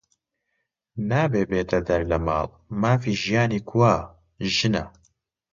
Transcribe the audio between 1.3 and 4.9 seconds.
بێتە دەر لە ماڵ، مافی ژیانی کوا؟ ژنە